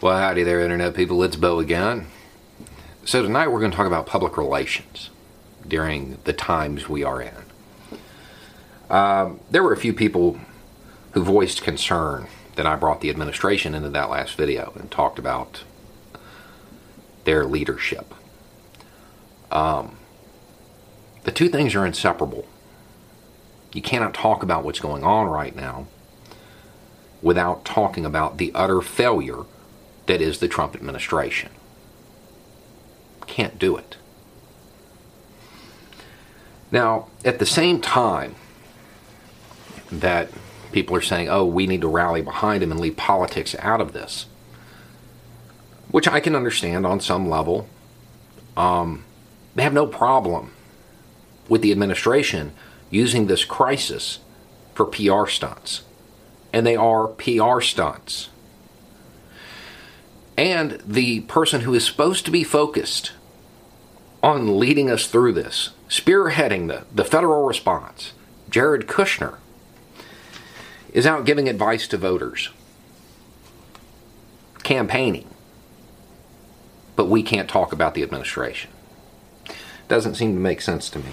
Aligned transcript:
Well, 0.00 0.16
howdy 0.16 0.44
there, 0.44 0.60
Internet 0.60 0.94
people. 0.94 1.24
It's 1.24 1.34
Beau 1.34 1.58
again. 1.58 2.06
So, 3.04 3.20
tonight 3.20 3.48
we're 3.48 3.58
going 3.58 3.72
to 3.72 3.76
talk 3.76 3.88
about 3.88 4.06
public 4.06 4.36
relations 4.36 5.10
during 5.66 6.18
the 6.22 6.32
times 6.32 6.88
we 6.88 7.02
are 7.02 7.20
in. 7.20 7.34
Um, 8.88 9.40
there 9.50 9.64
were 9.64 9.72
a 9.72 9.76
few 9.76 9.92
people 9.92 10.38
who 11.14 11.24
voiced 11.24 11.62
concern 11.64 12.28
that 12.54 12.64
I 12.64 12.76
brought 12.76 13.00
the 13.00 13.10
administration 13.10 13.74
into 13.74 13.88
that 13.88 14.08
last 14.08 14.36
video 14.36 14.72
and 14.78 14.88
talked 14.88 15.18
about 15.18 15.64
their 17.24 17.44
leadership. 17.44 18.14
Um, 19.50 19.96
the 21.24 21.32
two 21.32 21.48
things 21.48 21.74
are 21.74 21.84
inseparable. 21.84 22.46
You 23.72 23.82
cannot 23.82 24.14
talk 24.14 24.44
about 24.44 24.62
what's 24.62 24.78
going 24.78 25.02
on 25.02 25.26
right 25.26 25.56
now 25.56 25.88
without 27.20 27.64
talking 27.64 28.06
about 28.06 28.38
the 28.38 28.52
utter 28.54 28.80
failure 28.80 29.42
that 30.08 30.20
is 30.20 30.38
the 30.38 30.48
Trump 30.48 30.74
administration. 30.74 31.50
Can't 33.26 33.58
do 33.58 33.76
it. 33.76 33.96
Now, 36.72 37.08
at 37.24 37.38
the 37.38 37.46
same 37.46 37.80
time 37.80 38.34
that 39.92 40.30
people 40.72 40.96
are 40.96 41.02
saying, 41.02 41.28
oh, 41.28 41.44
we 41.44 41.66
need 41.66 41.82
to 41.82 41.88
rally 41.88 42.22
behind 42.22 42.62
him 42.62 42.70
and 42.70 42.80
leave 42.80 42.96
politics 42.96 43.54
out 43.58 43.80
of 43.80 43.92
this, 43.92 44.26
which 45.90 46.08
I 46.08 46.20
can 46.20 46.34
understand 46.34 46.84
on 46.84 47.00
some 47.00 47.28
level, 47.28 47.68
um, 48.56 49.04
they 49.54 49.62
have 49.62 49.72
no 49.72 49.86
problem 49.86 50.52
with 51.48 51.62
the 51.62 51.72
administration 51.72 52.52
using 52.90 53.26
this 53.26 53.44
crisis 53.44 54.20
for 54.74 54.84
PR 54.84 55.26
stunts. 55.26 55.82
And 56.52 56.66
they 56.66 56.76
are 56.76 57.08
PR 57.08 57.60
stunts. 57.60 58.28
And 60.38 60.80
the 60.86 61.22
person 61.22 61.62
who 61.62 61.74
is 61.74 61.84
supposed 61.84 62.24
to 62.24 62.30
be 62.30 62.44
focused 62.44 63.10
on 64.22 64.56
leading 64.56 64.88
us 64.88 65.08
through 65.08 65.32
this, 65.32 65.70
spearheading 65.88 66.68
the, 66.68 66.84
the 66.94 67.04
federal 67.04 67.44
response, 67.44 68.12
Jared 68.48 68.86
Kushner, 68.86 69.38
is 70.92 71.06
out 71.06 71.26
giving 71.26 71.48
advice 71.48 71.88
to 71.88 71.96
voters, 71.96 72.50
campaigning. 74.62 75.28
But 76.94 77.06
we 77.06 77.24
can't 77.24 77.50
talk 77.50 77.72
about 77.72 77.94
the 77.94 78.04
administration. 78.04 78.70
Doesn't 79.88 80.14
seem 80.14 80.34
to 80.34 80.40
make 80.40 80.60
sense 80.60 80.88
to 80.90 81.00
me. 81.00 81.10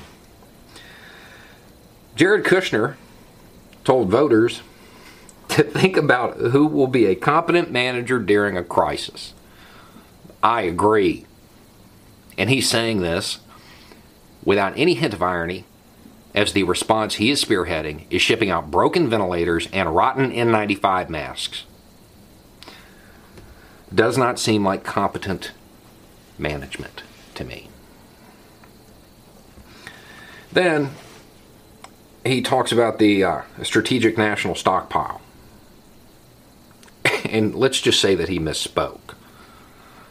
Jared 2.16 2.46
Kushner 2.46 2.96
told 3.84 4.10
voters 4.10 4.62
to 5.56 5.64
think 5.64 5.96
about 5.96 6.36
who 6.36 6.68
will 6.68 6.88
be 6.88 7.06
a 7.06 7.16
competent 7.16 7.72
manager 7.72 8.20
during 8.20 8.58
a 8.58 8.64
crisis. 8.64 9.34
I 10.44 10.64
agree. 10.64 11.26
And 12.38 12.50
he's 12.50 12.70
saying 12.70 13.00
this 13.00 13.40
without 14.44 14.74
any 14.76 14.96
hint 14.96 15.14
of 15.14 15.24
irony, 15.24 15.64
as 16.34 16.52
the 16.52 16.64
response 16.64 17.16
he 17.16 17.32
is 17.32 17.42
spearheading 17.42 18.04
is 18.10 18.22
shipping 18.22 18.50
out 18.50 18.70
broken 18.70 19.10
ventilators 19.10 19.70
and 19.72 19.96
rotten 19.96 20.30
N95 20.30 21.08
masks. 21.08 21.64
Does 23.94 24.18
not 24.18 24.38
seem 24.38 24.66
like 24.66 24.84
competent 24.84 25.54
management 26.38 27.04
to 27.36 27.46
me. 27.46 27.70
Then 30.52 30.92
he 32.26 32.42
talks 32.42 32.74
about 32.74 33.00
the 33.00 33.24
uh, 33.24 33.42
strategic 33.64 34.18
national 34.18 34.56
stockpile. 34.56 35.22
And 37.36 37.54
let's 37.54 37.82
just 37.82 38.00
say 38.00 38.16
that 38.16 38.30
he 38.30 38.40
misspoke. 38.40 39.14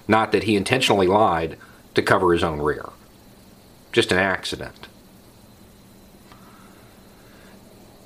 Not 0.07 0.31
that 0.33 0.43
he 0.43 0.57
intentionally 0.57 1.07
lied 1.07 1.57
to 1.95 2.03
cover 2.03 2.33
his 2.35 2.45
own 2.45 2.61
rear. 2.61 2.91
Just 3.93 4.12
an 4.12 4.19
accident. 4.19 4.89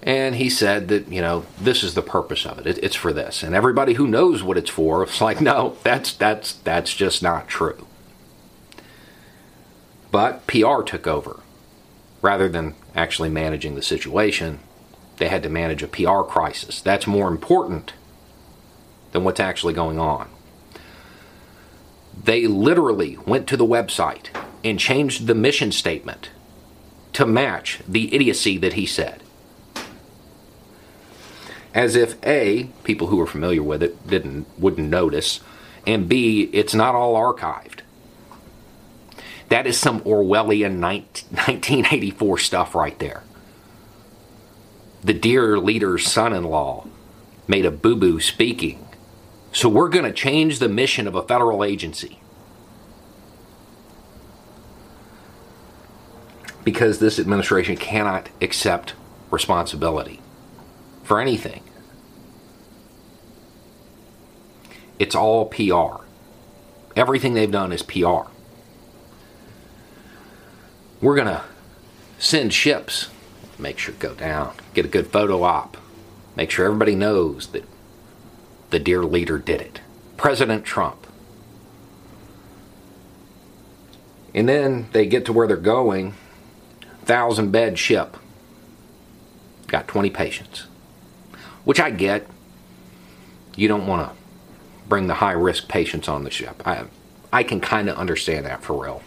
And 0.05 0.37
he 0.37 0.49
said 0.49 0.87
that, 0.89 1.11
you 1.11 1.21
know, 1.21 1.45
this 1.61 1.83
is 1.83 1.95
the 1.95 2.03
purpose 2.03 2.47
of 2.47 2.59
it. 2.61 2.67
it. 2.67 2.79
It's 2.83 2.95
for 2.95 3.12
this. 3.12 3.43
And 3.43 3.56
everybody 3.56 3.95
who 3.95 4.06
knows 4.06 4.45
what 4.45 4.56
it's 4.56 4.71
for, 4.71 5.03
it's 5.03 5.21
like, 5.21 5.41
no, 5.41 5.77
that's 5.83 6.12
that's 6.12 6.53
that's 6.53 6.95
just 6.95 7.21
not 7.21 7.49
true. 7.49 7.87
But 10.12 10.47
PR 10.47 10.83
took 10.83 11.09
over 11.09 11.41
rather 12.23 12.49
than 12.49 12.77
actually 12.95 13.29
managing 13.29 13.75
the 13.75 13.83
situation, 13.83 14.61
they 15.17 15.29
had 15.29 15.43
to 15.43 15.49
manage 15.49 15.83
a 15.83 15.89
PR 15.89 16.23
crisis. 16.23 16.81
That's 16.81 17.06
more 17.06 17.29
important 17.29 17.93
than 19.12 19.24
what's 19.24 19.41
actually 19.41 19.74
going 19.74 19.98
on. 19.98 20.28
They 22.22 22.46
literally 22.46 23.16
went 23.26 23.46
to 23.48 23.56
the 23.56 23.66
website 23.66 24.26
and 24.64 24.78
changed 24.78 25.26
the 25.26 25.34
mission 25.34 25.72
statement 25.72 26.30
to 27.12 27.26
match 27.26 27.80
the 27.86 28.14
idiocy 28.14 28.58
that 28.58 28.74
he 28.74 28.86
said. 28.86 29.22
As 31.74 31.94
if 31.94 32.16
A, 32.24 32.70
people 32.84 33.08
who 33.08 33.20
are 33.20 33.26
familiar 33.26 33.62
with 33.62 33.82
it 33.82 34.06
didn't 34.06 34.46
wouldn't 34.58 34.88
notice, 34.88 35.40
and 35.86 36.08
B, 36.08 36.50
it's 36.52 36.75
not 36.75 36.94
all 36.94 37.14
archived. 37.14 37.80
That 39.48 39.66
is 39.66 39.78
some 39.78 40.00
Orwellian 40.00 40.80
1984 40.80 42.38
stuff 42.38 42.75
right 42.75 42.98
there. 42.98 43.22
The 45.02 45.14
dear 45.14 45.58
leader's 45.58 46.06
son 46.06 46.32
in 46.32 46.44
law 46.44 46.86
made 47.46 47.64
a 47.64 47.70
boo 47.70 47.96
boo 47.96 48.20
speaking. 48.20 48.88
So 49.53 49.69
we're 49.69 49.88
going 49.88 50.04
to 50.04 50.12
change 50.12 50.59
the 50.59 50.69
mission 50.69 51.06
of 51.06 51.14
a 51.14 51.22
federal 51.22 51.64
agency. 51.64 52.20
Because 56.64 56.98
this 56.98 57.19
administration 57.19 57.76
cannot 57.76 58.28
accept 58.41 58.94
responsibility 59.31 60.20
for 61.03 61.20
anything. 61.20 61.62
It's 64.98 65.14
all 65.14 65.47
PR. 65.47 66.04
Everything 66.94 67.34
they've 67.34 67.50
done 67.50 67.72
is 67.72 67.82
PR 67.82 68.28
we're 71.00 71.14
going 71.14 71.28
to 71.28 71.44
send 72.19 72.53
ships, 72.53 73.08
make 73.58 73.78
sure 73.78 73.94
go 73.98 74.14
down, 74.14 74.54
get 74.75 74.84
a 74.84 74.88
good 74.88 75.06
photo 75.08 75.42
op, 75.42 75.76
make 76.37 76.50
sure 76.50 76.66
everybody 76.66 76.94
knows 76.94 77.48
that 77.48 77.64
the 78.71 78.79
dear 78.79 79.03
leader 79.03 79.39
did 79.39 79.61
it. 79.61 79.81
President 80.17 80.65
Trump. 80.65 81.06
And 84.34 84.49
then 84.49 84.89
they 84.93 85.06
get 85.06 85.25
to 85.27 85.33
where 85.33 85.47
they're 85.47 85.56
going, 85.56 86.15
thousand 87.05 87.51
bed 87.51 87.79
ship. 87.79 88.17
Got 89.67 89.89
20 89.89 90.11
patients. 90.11 90.67
Which 91.65 91.81
I 91.81 91.91
get. 91.91 92.27
You 93.56 93.69
don't 93.69 93.87
want 93.87 94.09
to 94.09 94.17
bring 94.88 95.06
the 95.06 95.14
high 95.14 95.32
risk 95.32 95.69
patients 95.69 96.09
on 96.09 96.25
the 96.25 96.31
ship. 96.31 96.62
I 96.67 96.85
I 97.32 97.43
can 97.43 97.61
kind 97.61 97.88
of 97.88 97.97
understand 97.97 98.47
that 98.47 98.62
for 98.62 98.82
real. 98.82 99.03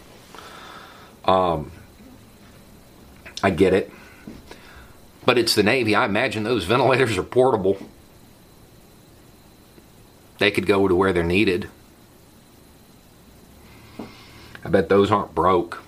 Um, 1.26 1.72
I 3.42 3.50
get 3.50 3.74
it. 3.74 3.92
But 5.26 5.38
it's 5.38 5.56
the 5.56 5.64
Navy. 5.64 5.96
I 5.96 6.06
imagine 6.06 6.44
those 6.44 6.66
ventilators 6.66 7.18
are 7.18 7.24
portable. 7.24 7.78
They 10.42 10.50
could 10.50 10.66
go 10.66 10.88
to 10.88 10.96
where 10.96 11.14
they're 11.14 11.24
needed. 11.24 11.70
I 14.66 14.70
bet 14.70 14.90
those 14.90 15.12
aren't 15.12 15.36
broke. 15.36 15.84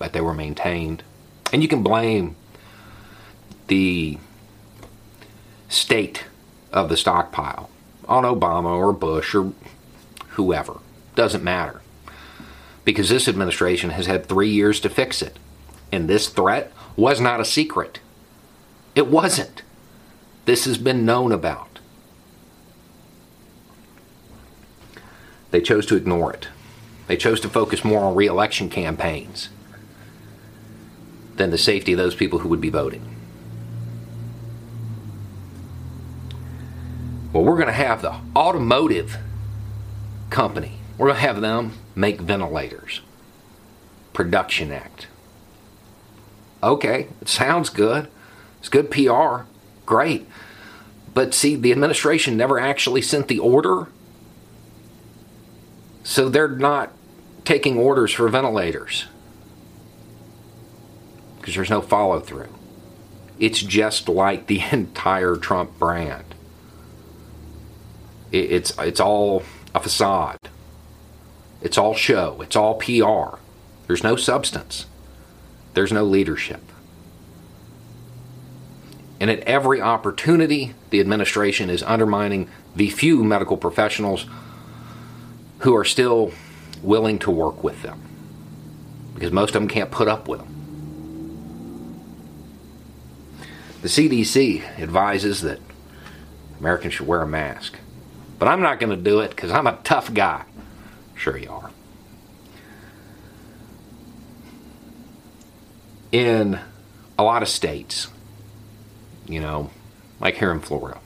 But 0.00 0.12
they 0.12 0.20
were 0.20 0.34
maintained. 0.34 1.04
And 1.52 1.62
you 1.62 1.68
can 1.68 1.84
blame 1.84 2.34
the 3.68 4.18
state 5.68 6.24
of 6.72 6.88
the 6.88 6.96
stockpile 6.96 7.70
on 8.08 8.24
Obama 8.24 8.76
or 8.76 8.92
Bush 8.92 9.32
or 9.32 9.52
whoever. 10.30 10.80
Doesn't 11.14 11.44
matter. 11.44 11.82
Because 12.84 13.08
this 13.08 13.28
administration 13.28 13.90
has 13.90 14.06
had 14.06 14.26
three 14.26 14.50
years 14.50 14.80
to 14.80 14.90
fix 14.90 15.22
it 15.22 15.38
and 15.92 16.08
this 16.08 16.28
threat 16.28 16.72
was 16.96 17.20
not 17.20 17.38
a 17.38 17.44
secret. 17.44 18.00
It 18.96 19.06
wasn't. 19.06 19.62
This 20.46 20.64
has 20.64 20.78
been 20.78 21.06
known 21.06 21.30
about. 21.30 21.71
They 25.52 25.60
chose 25.60 25.86
to 25.86 25.96
ignore 25.96 26.32
it. 26.32 26.48
They 27.06 27.16
chose 27.16 27.40
to 27.40 27.48
focus 27.48 27.84
more 27.84 28.00
on 28.00 28.16
reelection 28.16 28.68
campaigns 28.68 29.50
than 31.36 31.50
the 31.50 31.58
safety 31.58 31.92
of 31.92 31.98
those 31.98 32.14
people 32.14 32.40
who 32.40 32.48
would 32.48 32.60
be 32.60 32.70
voting. 32.70 33.16
Well, 37.32 37.44
we're 37.44 37.56
going 37.56 37.66
to 37.66 37.72
have 37.72 38.02
the 38.02 38.16
automotive 38.36 39.18
company, 40.30 40.78
we're 40.98 41.06
going 41.08 41.20
to 41.20 41.26
have 41.26 41.40
them 41.40 41.72
make 41.94 42.20
ventilators. 42.20 43.00
Production 44.12 44.70
Act. 44.72 45.06
Okay, 46.62 47.08
it 47.20 47.28
sounds 47.28 47.70
good. 47.70 48.08
It's 48.60 48.68
good 48.68 48.90
PR. 48.90 49.44
Great. 49.86 50.26
But 51.14 51.34
see, 51.34 51.56
the 51.56 51.72
administration 51.72 52.36
never 52.36 52.58
actually 52.58 53.02
sent 53.02 53.28
the 53.28 53.38
order. 53.38 53.88
So 56.02 56.28
they're 56.28 56.48
not 56.48 56.92
taking 57.44 57.78
orders 57.78 58.12
for 58.12 58.28
ventilators 58.28 59.06
because 61.38 61.54
there's 61.54 61.70
no 61.70 61.80
follow 61.80 62.20
through. 62.20 62.48
It's 63.38 63.60
just 63.60 64.08
like 64.08 64.46
the 64.46 64.62
entire 64.72 65.36
Trump 65.36 65.78
brand. 65.78 66.24
It's, 68.30 68.72
it's 68.78 69.00
all 69.00 69.42
a 69.74 69.80
facade, 69.80 70.38
it's 71.60 71.76
all 71.76 71.94
show, 71.94 72.40
it's 72.40 72.56
all 72.56 72.76
PR. 72.76 73.36
There's 73.86 74.02
no 74.02 74.16
substance, 74.16 74.86
there's 75.74 75.92
no 75.92 76.04
leadership. 76.04 76.62
And 79.20 79.30
at 79.30 79.40
every 79.40 79.80
opportunity, 79.80 80.74
the 80.90 80.98
administration 80.98 81.70
is 81.70 81.82
undermining 81.82 82.48
the 82.74 82.90
few 82.90 83.22
medical 83.22 83.56
professionals 83.56 84.26
who 85.62 85.76
are 85.76 85.84
still 85.84 86.32
willing 86.82 87.18
to 87.20 87.30
work 87.30 87.62
with 87.62 87.82
them. 87.82 88.00
Because 89.14 89.30
most 89.32 89.54
of 89.54 89.60
them 89.60 89.68
can't 89.68 89.90
put 89.90 90.08
up 90.08 90.26
with 90.28 90.40
them. 90.40 90.48
The 93.82 93.88
CDC 93.88 94.78
advises 94.78 95.42
that 95.42 95.60
Americans 96.58 96.94
should 96.94 97.06
wear 97.06 97.22
a 97.22 97.26
mask. 97.26 97.78
But 98.38 98.48
I'm 98.48 98.60
not 98.60 98.80
going 98.80 98.90
to 98.90 98.96
do 98.96 99.20
it 99.20 99.30
because 99.30 99.50
I'm 99.50 99.66
a 99.66 99.78
tough 99.84 100.12
guy. 100.12 100.44
Sure, 101.14 101.36
you 101.36 101.50
are. 101.50 101.70
In 106.10 106.58
a 107.18 107.22
lot 107.22 107.42
of 107.42 107.48
states, 107.48 108.08
you 109.26 109.40
know, 109.40 109.70
like 110.20 110.36
here 110.36 110.50
in 110.50 110.60
Florida. 110.60 110.98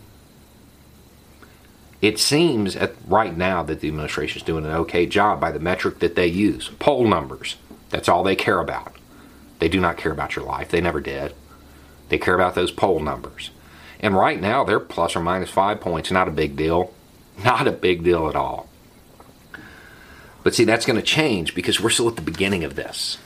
It 2.06 2.20
seems 2.20 2.76
at 2.76 2.94
right 3.08 3.36
now 3.36 3.64
that 3.64 3.80
the 3.80 3.88
administration 3.88 4.36
is 4.38 4.44
doing 4.44 4.64
an 4.64 4.70
okay 4.70 5.06
job 5.06 5.40
by 5.40 5.50
the 5.50 5.58
metric 5.58 5.98
that 5.98 6.14
they 6.14 6.28
use 6.28 6.70
poll 6.78 7.04
numbers. 7.04 7.56
That's 7.90 8.08
all 8.08 8.22
they 8.22 8.36
care 8.36 8.60
about. 8.60 8.94
They 9.58 9.68
do 9.68 9.80
not 9.80 9.96
care 9.96 10.12
about 10.12 10.36
your 10.36 10.44
life. 10.44 10.68
They 10.68 10.80
never 10.80 11.00
did. 11.00 11.34
They 12.08 12.16
care 12.16 12.36
about 12.36 12.54
those 12.54 12.70
poll 12.70 13.00
numbers. 13.00 13.50
And 13.98 14.14
right 14.14 14.40
now, 14.40 14.62
they're 14.62 14.78
plus 14.78 15.16
or 15.16 15.20
minus 15.20 15.50
five 15.50 15.80
points. 15.80 16.12
Not 16.12 16.28
a 16.28 16.30
big 16.30 16.54
deal. 16.54 16.94
Not 17.44 17.66
a 17.66 17.72
big 17.72 18.04
deal 18.04 18.28
at 18.28 18.36
all. 18.36 18.68
But 20.44 20.54
see, 20.54 20.62
that's 20.62 20.86
going 20.86 21.00
to 21.00 21.04
change 21.04 21.56
because 21.56 21.80
we're 21.80 21.90
still 21.90 22.08
at 22.08 22.14
the 22.14 22.22
beginning 22.22 22.62
of 22.62 22.76
this. 22.76 23.18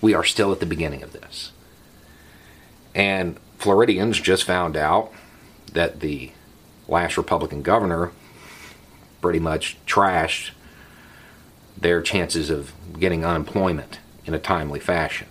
We 0.00 0.14
are 0.14 0.22
still 0.22 0.52
at 0.52 0.60
the 0.60 0.66
beginning 0.66 1.02
of 1.02 1.12
this. 1.12 1.50
And 2.94 3.36
Floridians 3.58 4.20
just 4.20 4.44
found 4.44 4.76
out 4.76 5.12
that 5.72 5.98
the 5.98 6.30
last 6.92 7.16
Republican 7.16 7.62
governor 7.62 8.12
pretty 9.20 9.40
much 9.40 9.76
trashed 9.86 10.50
their 11.76 12.00
chances 12.00 12.50
of 12.50 12.72
getting 12.98 13.24
unemployment 13.24 13.98
in 14.24 14.34
a 14.34 14.38
timely 14.38 14.78
fashion. 14.78 15.26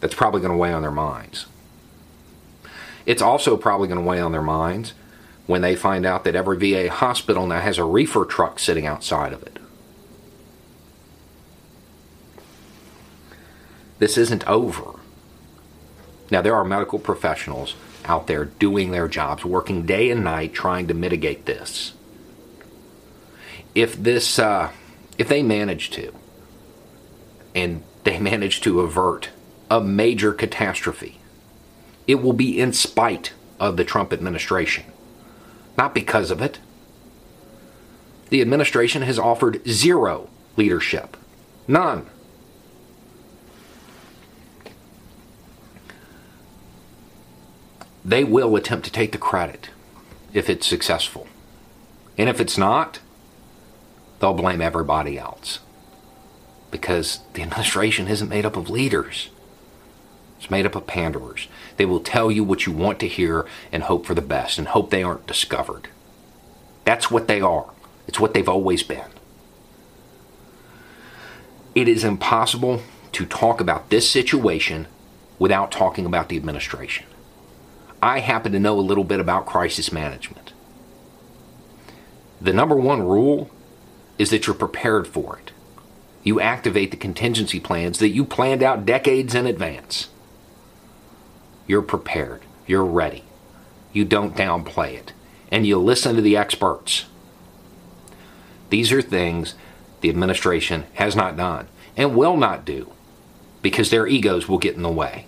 That's 0.00 0.14
probably 0.14 0.40
going 0.40 0.52
to 0.52 0.58
weigh 0.58 0.72
on 0.72 0.82
their 0.82 0.90
minds. 0.90 1.46
It's 3.06 3.22
also 3.22 3.56
probably 3.56 3.88
going 3.88 4.00
to 4.00 4.06
weigh 4.06 4.20
on 4.20 4.32
their 4.32 4.42
minds 4.42 4.92
when 5.46 5.62
they 5.62 5.76
find 5.76 6.06
out 6.06 6.24
that 6.24 6.34
every 6.34 6.56
VA 6.56 6.90
hospital 6.90 7.46
now 7.46 7.60
has 7.60 7.78
a 7.78 7.84
reefer 7.84 8.24
truck 8.24 8.58
sitting 8.58 8.86
outside 8.86 9.32
of 9.32 9.42
it. 9.42 9.58
This 13.98 14.18
isn't 14.18 14.46
over. 14.46 15.00
Now, 16.30 16.40
there 16.40 16.54
are 16.54 16.64
medical 16.64 16.98
professionals 16.98 17.74
out 18.04 18.26
there 18.26 18.44
doing 18.44 18.90
their 18.90 19.08
jobs, 19.08 19.44
working 19.44 19.86
day 19.86 20.10
and 20.10 20.24
night 20.24 20.52
trying 20.52 20.86
to 20.88 20.94
mitigate 20.94 21.46
this. 21.46 21.92
If 23.74 23.96
this, 24.02 24.38
uh, 24.38 24.70
if 25.18 25.28
they 25.28 25.42
manage 25.42 25.90
to, 25.90 26.14
and 27.54 27.82
they 28.04 28.18
manage 28.32 28.60
to 28.62 28.80
avert 28.80 29.30
a 29.70 29.80
major 29.80 30.32
catastrophe, 30.32 31.20
it 32.06 32.16
will 32.16 32.32
be 32.32 32.60
in 32.60 32.72
spite 32.72 33.32
of 33.58 33.76
the 33.76 33.84
Trump 33.84 34.12
administration, 34.12 34.84
not 35.76 35.94
because 35.94 36.30
of 36.30 36.42
it. 36.42 36.58
The 38.28 38.40
administration 38.40 39.02
has 39.02 39.18
offered 39.18 39.66
zero 39.66 40.28
leadership, 40.56 41.16
none. 41.66 42.06
They 48.04 48.22
will 48.22 48.54
attempt 48.56 48.84
to 48.84 48.92
take 48.92 49.12
the 49.12 49.18
credit 49.18 49.70
if 50.32 50.50
it's 50.50 50.66
successful. 50.66 51.26
And 52.18 52.28
if 52.28 52.40
it's 52.40 52.58
not, 52.58 53.00
they'll 54.18 54.34
blame 54.34 54.60
everybody 54.60 55.18
else. 55.18 55.60
Because 56.70 57.20
the 57.32 57.42
administration 57.42 58.08
isn't 58.08 58.28
made 58.28 58.44
up 58.44 58.56
of 58.56 58.68
leaders, 58.68 59.30
it's 60.38 60.50
made 60.50 60.66
up 60.66 60.76
of 60.76 60.86
panderers. 60.86 61.48
They 61.76 61.86
will 61.86 62.00
tell 62.00 62.30
you 62.30 62.44
what 62.44 62.66
you 62.66 62.72
want 62.72 62.98
to 63.00 63.08
hear 63.08 63.46
and 63.72 63.84
hope 63.84 64.04
for 64.04 64.14
the 64.14 64.20
best 64.20 64.58
and 64.58 64.68
hope 64.68 64.90
they 64.90 65.02
aren't 65.02 65.26
discovered. 65.26 65.88
That's 66.84 67.10
what 67.10 67.28
they 67.28 67.40
are, 67.40 67.70
it's 68.06 68.20
what 68.20 68.34
they've 68.34 68.48
always 68.48 68.82
been. 68.82 69.08
It 71.74 71.88
is 71.88 72.04
impossible 72.04 72.82
to 73.12 73.26
talk 73.26 73.60
about 73.60 73.90
this 73.90 74.08
situation 74.08 74.86
without 75.38 75.72
talking 75.72 76.06
about 76.06 76.28
the 76.28 76.36
administration. 76.36 77.06
I 78.04 78.18
happen 78.18 78.52
to 78.52 78.60
know 78.60 78.78
a 78.78 78.82
little 78.82 79.02
bit 79.02 79.18
about 79.18 79.46
crisis 79.46 79.90
management. 79.90 80.52
The 82.38 82.52
number 82.52 82.76
one 82.76 83.02
rule 83.02 83.50
is 84.18 84.28
that 84.28 84.46
you're 84.46 84.54
prepared 84.54 85.06
for 85.08 85.38
it. 85.38 85.52
You 86.22 86.38
activate 86.38 86.90
the 86.90 86.98
contingency 86.98 87.58
plans 87.58 88.00
that 88.00 88.10
you 88.10 88.26
planned 88.26 88.62
out 88.62 88.84
decades 88.84 89.34
in 89.34 89.46
advance. 89.46 90.10
You're 91.66 91.80
prepared. 91.80 92.42
You're 92.66 92.84
ready. 92.84 93.24
You 93.94 94.04
don't 94.04 94.36
downplay 94.36 94.92
it. 94.92 95.14
And 95.50 95.66
you 95.66 95.78
listen 95.78 96.14
to 96.16 96.20
the 96.20 96.36
experts. 96.36 97.06
These 98.68 98.92
are 98.92 99.00
things 99.00 99.54
the 100.02 100.10
administration 100.10 100.84
has 100.94 101.16
not 101.16 101.38
done 101.38 101.68
and 101.96 102.14
will 102.14 102.36
not 102.36 102.66
do 102.66 102.92
because 103.62 103.88
their 103.88 104.06
egos 104.06 104.46
will 104.46 104.58
get 104.58 104.76
in 104.76 104.82
the 104.82 104.90
way. 104.90 105.26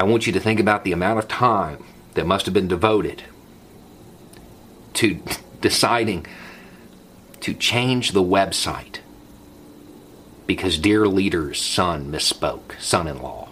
I 0.00 0.04
want 0.04 0.26
you 0.26 0.32
to 0.32 0.40
think 0.40 0.58
about 0.58 0.84
the 0.84 0.92
amount 0.92 1.18
of 1.18 1.28
time 1.28 1.84
that 2.14 2.26
must 2.26 2.46
have 2.46 2.54
been 2.54 2.68
devoted 2.68 3.24
to 4.94 5.22
deciding 5.60 6.24
to 7.40 7.52
change 7.52 8.12
the 8.12 8.22
website 8.22 9.00
because 10.46 10.78
dear 10.78 11.06
leader's 11.06 11.60
son 11.60 12.10
misspoke, 12.10 12.80
son 12.80 13.06
in 13.06 13.20
law. 13.20 13.50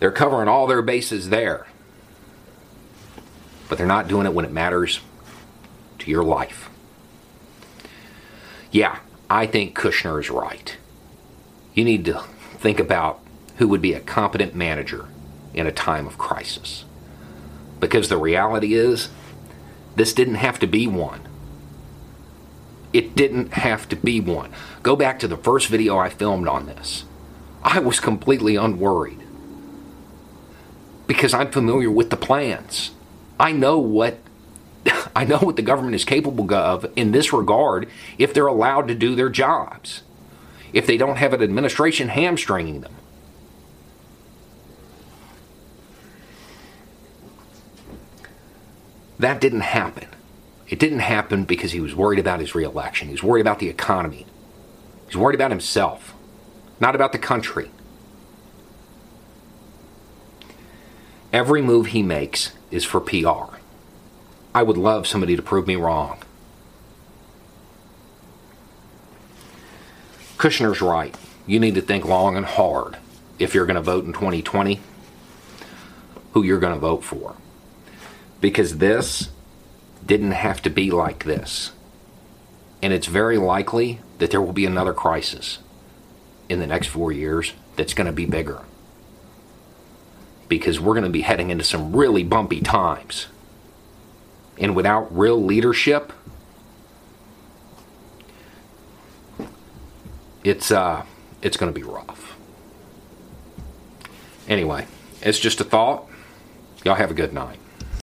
They're 0.00 0.10
covering 0.10 0.48
all 0.48 0.66
their 0.66 0.82
bases 0.82 1.28
there, 1.28 1.68
but 3.68 3.78
they're 3.78 3.86
not 3.86 4.08
doing 4.08 4.26
it 4.26 4.34
when 4.34 4.44
it 4.44 4.50
matters 4.50 4.98
to 6.00 6.10
your 6.10 6.24
life. 6.24 6.68
Yeah, 8.72 8.98
I 9.30 9.46
think 9.46 9.78
Kushner 9.78 10.18
is 10.18 10.30
right 10.30 10.76
you 11.74 11.84
need 11.84 12.04
to 12.04 12.20
think 12.58 12.78
about 12.78 13.20
who 13.56 13.68
would 13.68 13.82
be 13.82 13.92
a 13.92 14.00
competent 14.00 14.54
manager 14.54 15.06
in 15.52 15.66
a 15.66 15.72
time 15.72 16.06
of 16.06 16.18
crisis. 16.18 16.84
Because 17.80 18.08
the 18.08 18.16
reality 18.16 18.74
is, 18.74 19.10
this 19.96 20.12
didn't 20.12 20.36
have 20.36 20.58
to 20.60 20.66
be 20.66 20.86
one. 20.86 21.20
It 22.92 23.16
didn't 23.16 23.54
have 23.54 23.88
to 23.88 23.96
be 23.96 24.20
one. 24.20 24.52
Go 24.82 24.96
back 24.96 25.18
to 25.18 25.28
the 25.28 25.36
first 25.36 25.68
video 25.68 25.98
I 25.98 26.08
filmed 26.08 26.48
on 26.48 26.66
this. 26.66 27.04
I 27.62 27.80
was 27.80 27.98
completely 28.00 28.56
unworried. 28.56 29.20
Because 31.06 31.34
I'm 31.34 31.50
familiar 31.50 31.90
with 31.90 32.10
the 32.10 32.16
plans. 32.16 32.92
I 33.38 33.52
know 33.52 33.78
what 33.78 34.18
I 35.16 35.24
know 35.24 35.38
what 35.38 35.56
the 35.56 35.62
government 35.62 35.94
is 35.94 36.04
capable 36.04 36.52
of 36.54 36.86
in 36.96 37.12
this 37.12 37.32
regard 37.32 37.88
if 38.18 38.32
they're 38.32 38.46
allowed 38.46 38.88
to 38.88 38.94
do 38.94 39.14
their 39.14 39.30
jobs 39.30 40.02
if 40.74 40.86
they 40.86 40.96
don't 40.96 41.16
have 41.16 41.32
an 41.32 41.40
administration 41.40 42.08
hamstringing 42.08 42.80
them. 42.80 42.94
That 49.20 49.40
didn't 49.40 49.60
happen. 49.60 50.08
It 50.68 50.80
didn't 50.80 50.98
happen 50.98 51.44
because 51.44 51.70
he 51.70 51.80
was 51.80 51.94
worried 51.94 52.18
about 52.18 52.40
his 52.40 52.56
reelection. 52.56 53.06
He 53.06 53.12
was 53.12 53.22
worried 53.22 53.42
about 53.42 53.60
the 53.60 53.68
economy. 53.68 54.26
He's 55.06 55.16
worried 55.16 55.36
about 55.36 55.52
himself, 55.52 56.12
not 56.80 56.96
about 56.96 57.12
the 57.12 57.18
country. 57.18 57.70
Every 61.32 61.62
move 61.62 61.86
he 61.86 62.02
makes 62.02 62.52
is 62.72 62.84
for 62.84 63.00
PR. 63.00 63.56
I 64.52 64.64
would 64.64 64.76
love 64.76 65.06
somebody 65.06 65.36
to 65.36 65.42
prove 65.42 65.68
me 65.68 65.76
wrong. 65.76 66.23
Kushner's 70.44 70.82
right. 70.82 71.16
You 71.46 71.58
need 71.58 71.74
to 71.76 71.80
think 71.80 72.04
long 72.04 72.36
and 72.36 72.44
hard 72.44 72.98
if 73.38 73.54
you're 73.54 73.64
going 73.64 73.76
to 73.76 73.80
vote 73.80 74.04
in 74.04 74.12
2020 74.12 74.78
who 76.32 76.42
you're 76.42 76.60
going 76.60 76.74
to 76.74 76.78
vote 76.78 77.02
for. 77.02 77.34
Because 78.42 78.76
this 78.76 79.30
didn't 80.04 80.32
have 80.32 80.60
to 80.60 80.68
be 80.68 80.90
like 80.90 81.24
this. 81.24 81.72
And 82.82 82.92
it's 82.92 83.06
very 83.06 83.38
likely 83.38 84.00
that 84.18 84.30
there 84.30 84.42
will 84.42 84.52
be 84.52 84.66
another 84.66 84.92
crisis 84.92 85.60
in 86.50 86.60
the 86.60 86.66
next 86.66 86.88
four 86.88 87.10
years 87.10 87.54
that's 87.76 87.94
going 87.94 88.06
to 88.06 88.12
be 88.12 88.26
bigger. 88.26 88.60
Because 90.48 90.78
we're 90.78 90.92
going 90.92 91.04
to 91.04 91.08
be 91.08 91.22
heading 91.22 91.48
into 91.48 91.64
some 91.64 91.96
really 91.96 92.22
bumpy 92.22 92.60
times. 92.60 93.28
And 94.58 94.76
without 94.76 95.16
real 95.16 95.42
leadership, 95.42 96.12
it's 100.44 100.70
uh 100.70 101.04
it's 101.42 101.56
going 101.56 101.72
to 101.72 101.78
be 101.78 101.82
rough. 101.82 102.36
Anyway, 104.46 104.86
it's 105.22 105.38
just 105.38 105.60
a 105.60 105.64
thought. 105.64 106.06
Y'all 106.84 106.94
have 106.94 107.10
a 107.10 107.14
good 107.14 107.32
night. 107.32 107.58